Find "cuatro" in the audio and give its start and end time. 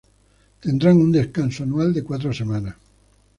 2.03-2.33